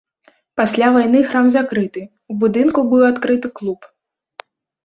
Пасля 0.59 0.87
вайны 0.95 1.19
храм 1.33 1.51
закрыты, 1.57 2.01
у 2.33 2.39
будынку 2.45 2.85
быў 2.95 3.01
адкрыты 3.11 3.47
клуб. 3.61 3.79